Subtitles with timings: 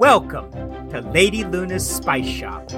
[0.00, 0.50] Welcome
[0.88, 2.70] to Lady Luna's Spice Shop.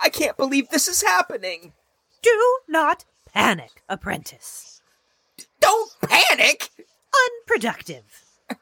[0.00, 1.74] I can't believe this is happening.
[2.22, 3.04] Do not
[3.34, 4.80] panic, apprentice.
[5.60, 6.70] Don't panic.
[7.44, 8.24] Unproductive.
[8.48, 8.56] Do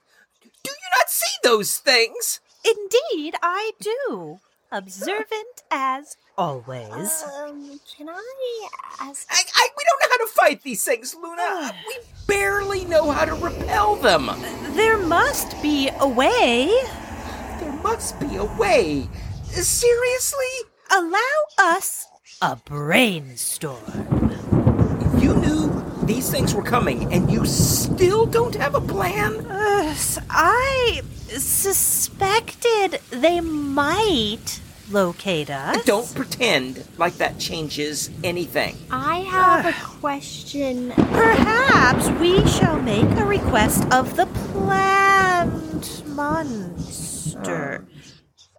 [0.65, 2.41] you not see those things?
[2.69, 4.41] Indeed, I do.
[4.71, 7.25] Observant as always.
[7.25, 8.69] Um, can I
[9.01, 9.27] ask?
[9.31, 11.75] I, I, we don't know how to fight these things, Luna.
[11.87, 14.31] we barely know how to repel them.
[14.75, 16.69] There must be a way.
[17.61, 19.09] There must be a way.
[19.45, 20.69] Seriously?
[20.91, 21.19] Allow
[21.59, 22.07] us
[22.43, 24.37] a brainstorm.
[25.19, 29.47] You knew these things were coming, and you still don't have a plan?
[29.47, 29.95] Uh,
[30.31, 31.03] I
[31.37, 35.85] suspected they might locate us.
[35.85, 38.77] Don't pretend like that changes anything.
[38.91, 40.93] I have a question.
[40.93, 47.85] Perhaps we shall make a request of the plant monster.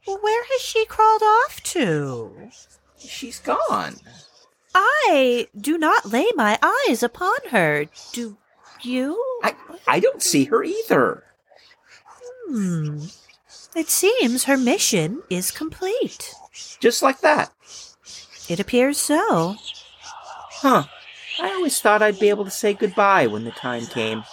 [0.06, 2.50] Where has she crawled off to?
[3.00, 3.96] She's gone.
[4.74, 7.86] I do not lay my eyes upon her.
[8.14, 8.38] Do
[8.82, 9.22] you?
[9.44, 9.56] I,
[9.88, 11.24] I don't see her either.
[12.48, 13.06] Hmm.
[13.76, 16.34] It seems her mission is complete.
[16.80, 17.52] Just like that.
[18.48, 19.56] It appears so.
[20.02, 20.86] Huh.
[21.40, 24.24] I always thought I'd be able to say goodbye when the time came.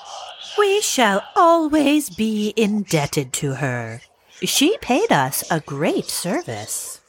[0.59, 4.01] We shall always be indebted to her.
[4.42, 7.01] She paid us a great service.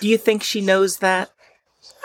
[0.00, 1.30] Do you think she knows that?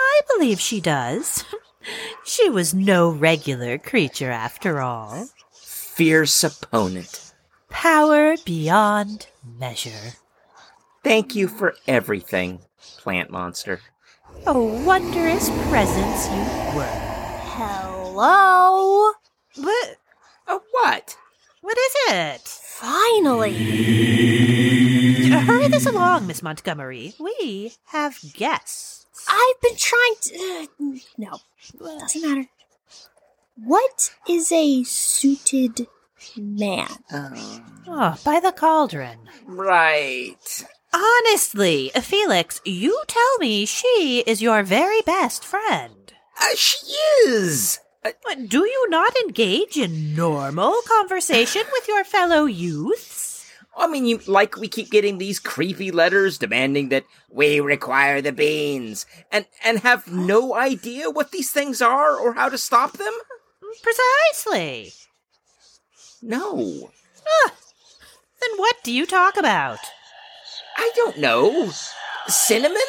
[0.08, 1.44] I believe she does.
[2.26, 5.28] she was no regular creature after all.
[5.54, 7.34] Fierce opponent.
[7.70, 9.28] Power beyond
[9.60, 10.14] measure.
[11.04, 12.60] Thank you for everything,
[12.98, 13.82] plant monster.
[14.46, 16.86] A wondrous presence you were.
[17.58, 19.12] Hello?
[19.56, 19.98] What?
[20.48, 21.18] Uh, what?
[21.62, 22.42] What is it?
[22.48, 23.54] Finally.
[25.30, 27.14] Hurry this along, Miss Montgomery.
[27.20, 29.07] We have guests.
[29.28, 30.68] I've been trying to.
[30.80, 31.38] Uh, no,
[32.00, 32.46] doesn't matter.
[33.64, 35.88] What is a suited
[36.36, 36.90] man?
[37.12, 39.20] Um, Oh, by the cauldron.
[39.46, 40.66] right.
[40.94, 46.14] Honestly, Felix, you tell me she is your very best friend.
[46.40, 46.78] Uh, she
[47.28, 47.80] is.
[48.06, 48.12] Uh,
[48.48, 53.17] Do you not engage in normal conversation with your fellow youths?
[53.78, 58.32] I mean, you like we keep getting these creepy letters demanding that we require the
[58.32, 63.14] beans, and and have no idea what these things are or how to stop them.
[63.84, 64.92] Precisely.
[66.22, 66.90] No,
[68.42, 69.80] Then what do you talk about?
[70.78, 71.72] I don't know.
[72.28, 72.82] Cinnamon?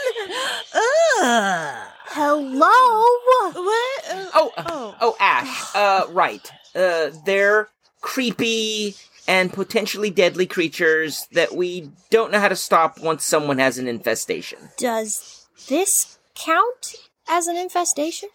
[0.75, 1.89] Ugh.
[2.07, 3.53] Hello?
[3.53, 4.11] What?
[4.11, 4.95] Uh, Oh, Oh.
[5.01, 5.75] oh, Ash.
[5.75, 6.51] Uh, right.
[6.75, 7.69] Uh, they're
[8.01, 8.95] creepy
[9.29, 13.87] and potentially deadly creatures that we don't know how to stop once someone has an
[13.87, 14.59] infestation.
[14.79, 16.95] Does this count
[17.29, 18.31] as an infestation?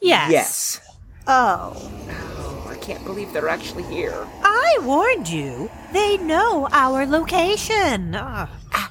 [0.00, 0.30] yes.
[0.30, 0.80] Yes.
[1.26, 1.72] Oh.
[2.08, 4.26] Oh, I can't believe they're actually here.
[4.42, 5.68] I warned you.
[5.92, 8.14] They know our location.
[8.14, 8.48] Ah,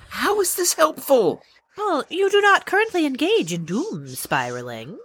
[0.09, 1.41] How is this helpful?
[1.77, 4.97] Well, you do not currently engage in doom spiraling.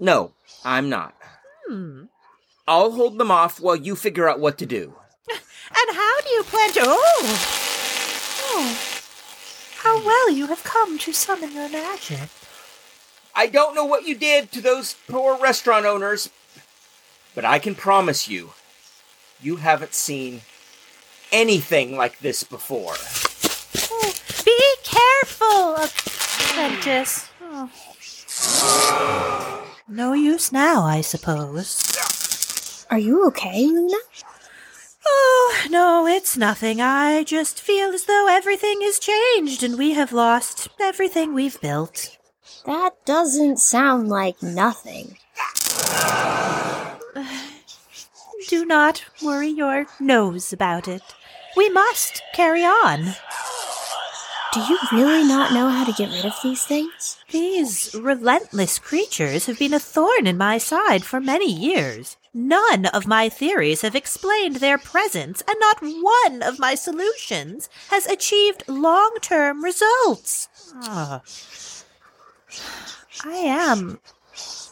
[0.00, 0.32] No,
[0.64, 1.14] I'm not.
[1.68, 2.04] Hmm.
[2.70, 4.94] I'll hold them off while you figure out what to do.
[5.70, 6.80] And how do you plan to?
[6.84, 7.22] Oh!
[8.42, 8.78] oh.
[9.78, 12.28] How well you have come to summon your magic.
[13.36, 16.28] I don't know what you did to those poor restaurant owners,
[17.36, 18.52] but I can promise you,
[19.40, 20.42] you haven't seen
[21.30, 22.94] anything like this before.
[23.90, 24.12] Oh,
[24.44, 27.28] be careful, apprentice.
[27.42, 27.70] Oh.
[29.88, 31.99] No use now, I suppose.
[32.90, 33.96] Are you okay, Luna?
[35.06, 36.80] Oh, no, it's nothing.
[36.80, 42.18] I just feel as though everything has changed and we have lost everything we've built.
[42.66, 45.18] That doesn't sound like nothing.
[48.48, 51.02] Do not worry your nose about it.
[51.56, 53.14] We must carry on.
[54.52, 57.18] Do you really not know how to get rid of these things?
[57.30, 62.16] These relentless creatures have been a thorn in my side for many years.
[62.34, 68.06] None of my theories have explained their presence, and not one of my solutions has
[68.06, 70.48] achieved long term results.
[70.74, 71.22] Ah.
[73.24, 74.00] I am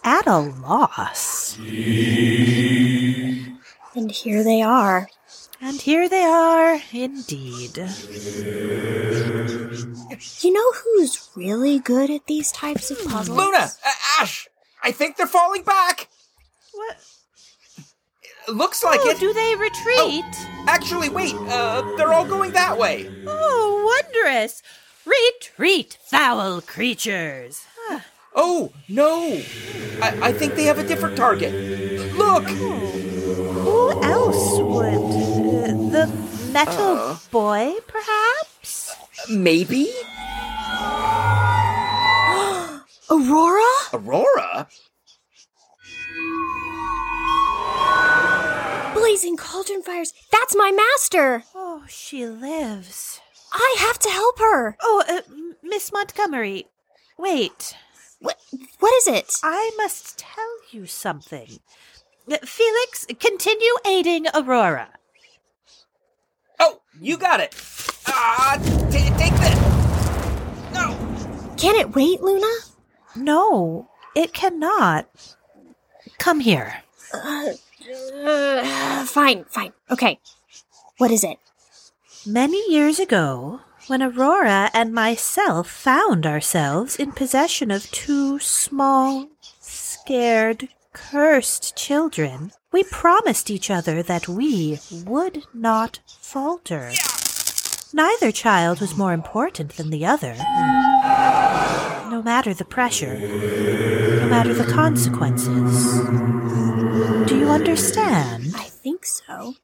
[0.03, 1.57] at a loss.
[3.95, 5.09] And here they are.
[5.61, 7.77] And here they are, indeed.
[10.41, 13.37] You know who's really good at these types of puzzles?
[13.37, 14.49] Luna, uh, Ash,
[14.85, 16.09] I think they're falling back.
[16.73, 16.97] What?
[18.49, 19.19] Looks like Oh, it.
[19.21, 20.25] do they retreat?
[20.69, 21.35] Actually, wait.
[21.35, 23.11] Uh, they're all going that way.
[23.27, 24.63] Oh, wondrous!
[25.05, 27.65] Retreat, foul creatures!
[27.91, 29.43] Ah, Oh no!
[30.01, 31.53] I, I think they have a different target.
[32.15, 32.45] Look.
[32.49, 35.38] Who else would?
[35.49, 36.06] Uh, the
[36.53, 38.95] metal boy, perhaps?
[39.31, 39.89] Maybe
[43.11, 43.62] Aurora?
[43.95, 44.69] Aurora.
[48.93, 50.12] Blazing cauldron fires.
[50.31, 51.45] That's my master.
[51.55, 53.21] Oh, she lives.
[53.50, 54.77] I have to help her.
[54.83, 55.23] Oh, uh,
[55.62, 56.67] Miss Montgomery,
[57.17, 57.75] wait.
[58.21, 58.37] What?
[58.81, 59.33] What is it?
[59.43, 61.61] I must tell you something.
[62.31, 64.91] Uh, Felix, continue aiding Aurora.
[66.61, 67.55] Oh, you got it.
[68.07, 68.59] Ah,
[68.91, 69.57] t- take this.
[70.73, 70.97] No.
[71.57, 72.53] Can it wait, Luna?
[73.17, 75.09] No, it cannot.
[76.19, 76.83] Come here.
[77.13, 77.53] Uh,
[79.05, 79.73] fine, fine.
[79.91, 80.19] Okay.
[80.99, 81.39] What is it?
[82.27, 89.29] Many years ago, when Aurora and myself found ourselves in possession of two small,
[89.61, 96.93] scared, cursed children, we promised each other that we would not falter.
[97.93, 100.35] Neither child was more important than the other.
[102.11, 105.99] No matter the pressure, no matter the consequences.
[107.26, 108.53] Do you understand?
[108.56, 109.55] I think so.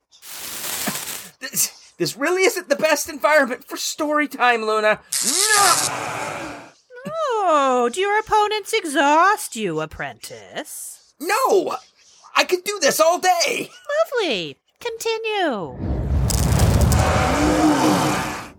[1.40, 5.00] This, this really isn't the best environment for story time, Luna.
[5.22, 6.60] No.
[7.06, 11.14] Oh, do your opponents exhaust you, apprentice?
[11.20, 11.76] No.
[12.36, 13.70] I could do this all day.
[14.12, 14.58] Lovely.
[14.81, 15.78] Continue.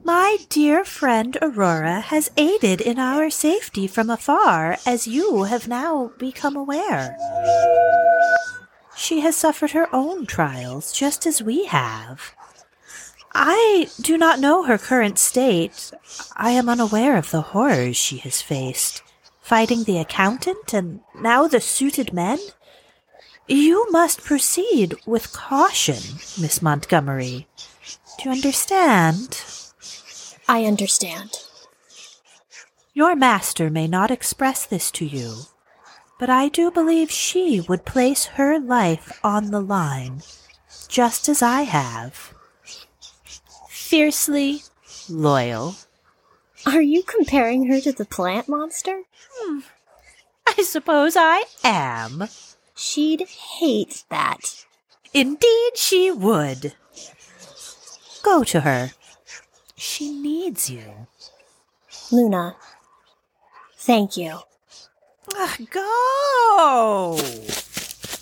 [0.04, 6.12] My dear friend Aurora has aided in our safety from afar, as you have now
[6.18, 7.18] become aware.
[8.96, 12.34] She has suffered her own trials, just as we have.
[13.34, 15.92] I do not know her current state.
[16.38, 19.04] I am unaware of the horrors she has faced.
[19.42, 22.40] Fighting the accountant and now the suited men?
[23.48, 26.02] You must proceed with caution,
[26.42, 27.48] Miss Montgomery.
[28.18, 29.44] Do you understand?
[30.48, 31.32] I understand.
[32.96, 35.36] Your master may not express this to you,
[36.18, 40.24] but I do believe she would place her life on the line,
[40.88, 42.34] just as I have.
[43.70, 44.64] Fiercely
[45.08, 45.76] loyal.
[46.66, 49.04] Are you comparing her to the plant monster?
[49.34, 49.60] Hmm.
[50.48, 52.28] I suppose I am.
[52.76, 54.66] She'd hate that.
[55.14, 56.74] Indeed, she would.
[58.22, 58.92] Go to her.
[59.76, 61.08] She needs you.
[62.12, 62.56] Luna.
[63.78, 64.40] Thank you.
[65.72, 67.18] Go!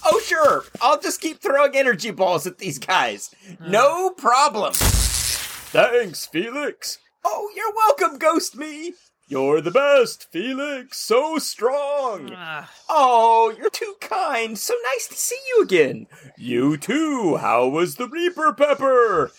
[0.05, 0.65] Oh, sure.
[0.81, 3.33] I'll just keep throwing energy balls at these guys.
[3.65, 4.73] No problem.
[4.73, 6.99] Thanks, Felix.
[7.23, 8.93] Oh, you're welcome, Ghost Me.
[9.27, 10.97] You're the best, Felix.
[10.99, 12.31] So strong.
[12.35, 14.57] Ah, Oh, you're too kind.
[14.59, 16.07] So nice to see you again.
[16.37, 17.37] You too.
[17.37, 19.31] How was the Reaper Pepper?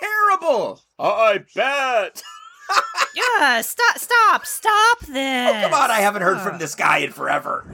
[0.00, 0.82] Terrible.
[0.98, 2.22] I bet.
[3.14, 5.54] yeah, stop, stop, stop this.
[5.56, 5.90] Oh, come on.
[5.90, 7.64] I haven't heard from this guy in forever.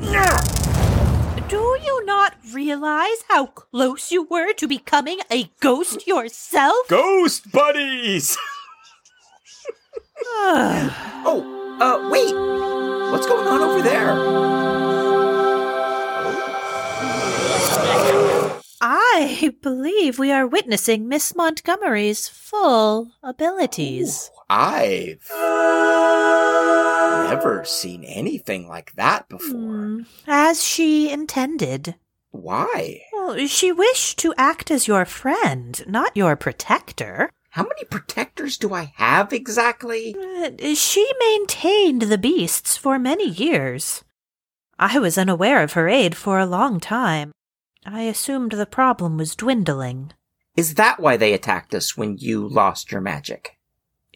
[1.48, 6.76] Do you not realize how close you were to becoming a ghost yourself?
[6.88, 8.36] Ghost buddies.
[11.26, 11.40] Oh,
[11.80, 12.34] uh, wait.
[13.10, 14.12] What's going on over there?
[18.80, 24.30] I believe we are witnessing Miss Montgomery's full abilities.
[24.50, 25.18] I've
[27.30, 29.58] never seen anything like that before.
[29.58, 31.94] Hmm, as she intended.
[32.30, 33.00] Why?
[33.12, 37.30] Well, she wished to act as your friend, not your protector.
[37.54, 40.12] How many protectors do I have exactly?
[40.18, 44.02] Uh, She maintained the beasts for many years.
[44.76, 47.30] I was unaware of her aid for a long time.
[47.86, 50.12] I assumed the problem was dwindling.
[50.56, 53.56] Is that why they attacked us when you lost your magic?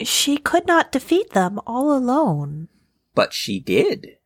[0.02, 2.66] She could not defeat them all alone.
[3.14, 4.16] But she did.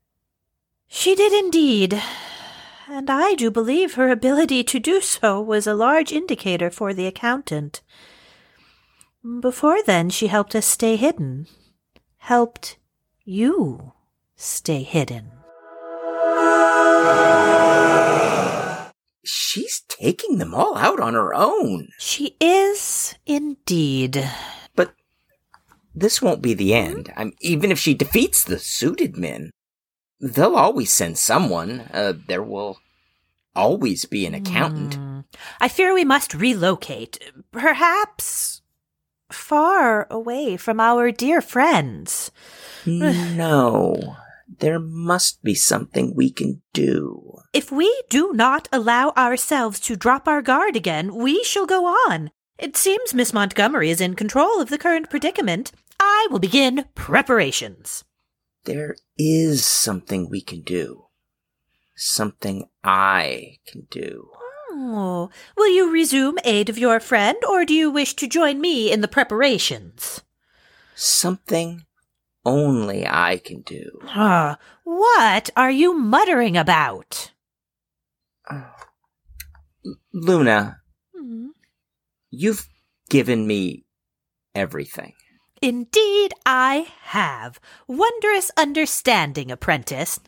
[0.88, 2.00] She did indeed,
[2.88, 7.06] and I do believe her ability to do so was a large indicator for the
[7.06, 7.82] accountant.
[9.40, 11.46] Before then, she helped us stay hidden.
[12.18, 12.76] Helped
[13.24, 13.92] you
[14.36, 15.32] stay hidden.
[19.52, 21.88] she's taking them all out on her own.
[21.98, 24.28] She is indeed.
[24.74, 24.94] But
[25.94, 27.12] this won't be the end.
[27.16, 29.50] I'm, even if she defeats the suited men,
[30.20, 31.88] they'll always send someone.
[31.92, 32.78] Uh, there will
[33.54, 34.94] always be an accountant.
[34.94, 35.20] Hmm.
[35.60, 37.32] I fear we must relocate.
[37.52, 38.61] Perhaps
[39.32, 42.30] far away from our dear friends.
[42.86, 44.16] no,
[44.58, 47.38] there must be something we can do.
[47.52, 52.30] If we do not allow ourselves to drop our guard again, we shall go on.
[52.58, 55.72] It seems Miss Montgomery is in control of the current predicament.
[55.98, 58.04] I will begin preparations.
[58.64, 61.06] There is something we can do.
[61.96, 64.30] Something I can do.
[64.74, 68.90] Oh, will you resume aid of your friend, or do you wish to join me
[68.90, 70.22] in the preparations?
[70.94, 71.84] Something
[72.44, 74.00] only I can do.
[74.08, 77.32] Ah, what are you muttering about?
[80.12, 80.80] Luna,
[81.14, 81.48] Hmm.
[82.30, 82.66] you've
[83.08, 83.84] given me
[84.54, 85.14] everything.
[85.60, 87.60] Indeed, I have.
[87.86, 90.18] Wondrous understanding, apprentice.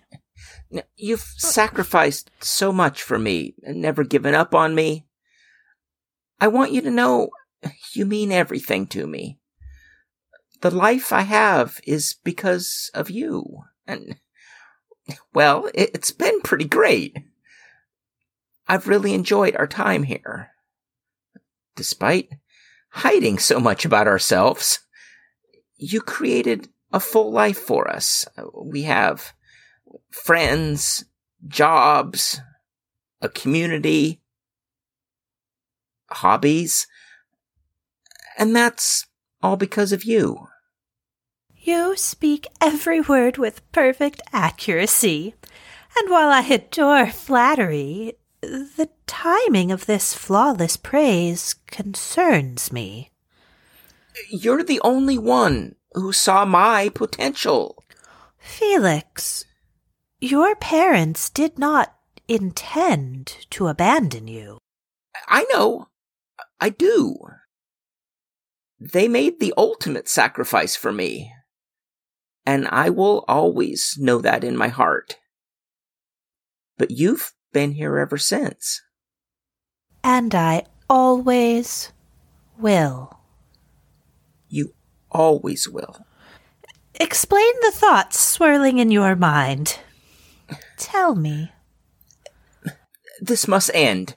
[0.97, 5.07] You've sacrificed so much for me and never given up on me.
[6.41, 7.31] I want you to know
[7.93, 9.39] you mean everything to me.
[10.61, 13.65] The life I have is because of you.
[13.87, 14.17] And,
[15.33, 17.17] well, it's been pretty great.
[18.67, 20.51] I've really enjoyed our time here.
[21.77, 22.31] Despite
[22.91, 24.81] hiding so much about ourselves,
[25.77, 28.27] you created a full life for us.
[28.55, 29.35] We have
[30.11, 31.05] friends,
[31.47, 32.41] jobs,
[33.21, 34.21] a community,
[36.11, 36.87] hobbies.
[38.39, 39.07] And that's
[39.43, 40.49] all because of you.
[41.57, 45.35] You speak every word with perfect accuracy.
[45.97, 53.11] And while I adore flattery, the timing of this flawless praise concerns me.
[54.31, 57.83] You're the only one who saw my potential.
[58.39, 59.45] Felix,
[60.31, 61.95] your parents did not
[62.28, 64.59] intend to abandon you.
[65.28, 65.88] I know.
[66.61, 67.16] I do.
[68.81, 71.33] They made the ultimate sacrifice for me.
[72.47, 75.19] And I will always know that in my heart.
[76.76, 78.83] But you've been here ever since.
[80.02, 81.93] And I always
[82.59, 83.19] will.
[84.49, 84.75] You
[85.11, 86.04] always will.
[86.97, 89.78] Explain the thoughts swirling in your mind.
[90.77, 91.53] Tell me.
[93.21, 94.17] This must end.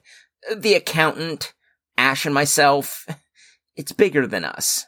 [0.54, 1.54] The accountant,
[1.96, 3.06] Ash, and myself.
[3.76, 4.86] It's bigger than us.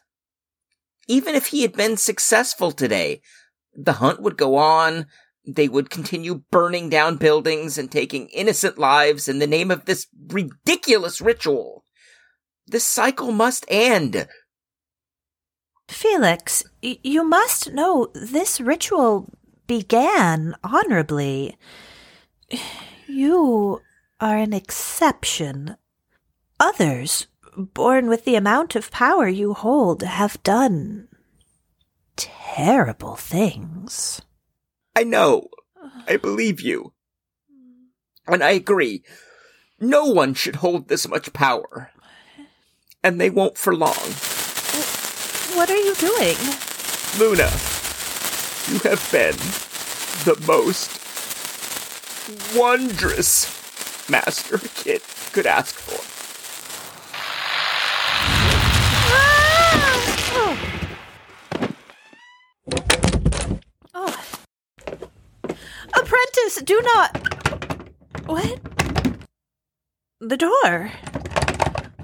[1.06, 3.20] Even if he had been successful today,
[3.74, 5.06] the hunt would go on.
[5.46, 10.06] They would continue burning down buildings and taking innocent lives in the name of this
[10.28, 11.84] ridiculous ritual.
[12.66, 14.28] This cycle must end.
[15.88, 19.32] Felix, y- you must know this ritual
[19.70, 21.56] began honorably.
[23.06, 23.80] You
[24.18, 25.76] are an exception.
[26.58, 31.06] Others, born with the amount of power you hold, have done
[32.16, 34.20] terrible things.
[34.96, 35.46] I know.
[36.08, 36.92] I believe you.
[38.26, 39.04] And I agree.
[39.78, 41.92] No one should hold this much power.
[43.04, 43.94] And they won't for long.
[45.54, 46.36] What are you doing?
[47.20, 47.48] Luna,
[48.70, 49.34] you have been
[50.24, 50.98] the most
[52.56, 55.98] wondrous master a kid could ask for.
[63.94, 64.16] Oh.
[65.94, 67.28] Apprentice, do not.
[68.26, 68.60] What?
[70.20, 70.92] The door.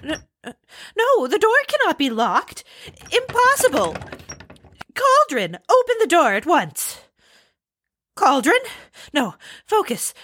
[0.03, 0.53] Uh,
[0.97, 2.65] No, the door cannot be locked.
[3.13, 3.97] Impossible.
[4.97, 7.01] Cauldron, open the door at once.
[8.17, 8.61] Cauldron?
[9.13, 9.35] No,
[9.67, 10.15] focus.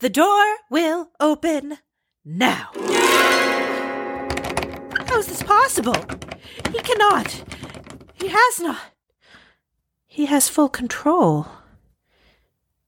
[0.00, 1.78] The door will open
[2.24, 2.70] now.
[5.06, 5.96] How is this possible?
[6.72, 7.44] He cannot.
[8.14, 8.80] He has not.
[10.06, 11.46] He has full control.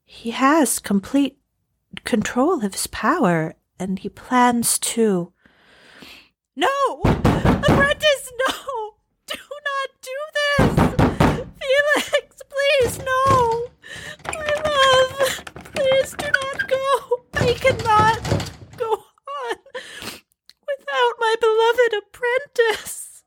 [0.04, 1.38] He has complete
[2.04, 5.32] control of his power, and he plans to.
[6.56, 7.00] No!
[7.04, 8.54] Apprentice, no!
[9.26, 9.38] Do
[9.68, 10.70] not do this!
[11.60, 13.66] Felix, please, no!
[14.26, 17.37] My love, please do not go!
[17.48, 19.56] I cannot go on
[20.68, 23.24] without my beloved apprentice!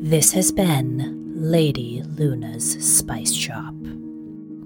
[0.00, 3.74] This has been Lady Luna's Spice Shop.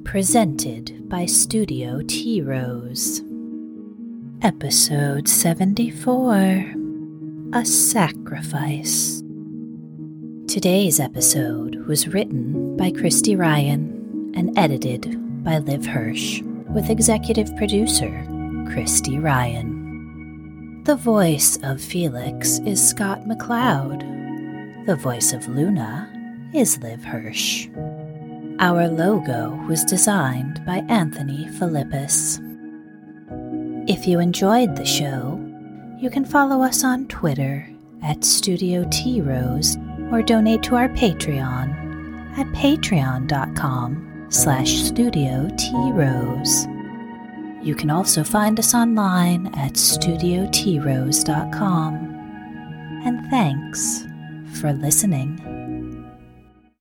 [0.05, 3.23] Presented by Studio Tearose.
[4.43, 6.75] Episode 74
[7.55, 9.21] A Sacrifice.
[10.47, 13.96] Today's episode was written by Kristy Ryan
[14.37, 18.11] and edited by Liv Hirsch, with executive producer
[18.69, 20.83] Kristy Ryan.
[20.85, 24.05] The voice of Felix is Scott McLoud.
[24.87, 27.69] The voice of Luna is Liv Hirsch.
[28.59, 32.39] Our logo was designed by Anthony Filipas.
[33.89, 35.41] If you enjoyed the show,
[35.99, 37.69] you can follow us on Twitter
[38.03, 39.77] at Studio Tearose
[40.13, 46.67] or donate to our Patreon at patreon.com slash studio T Rose.
[47.63, 51.95] You can also find us online at studiotearose.com.
[53.05, 54.07] And thanks
[54.61, 55.56] for listening.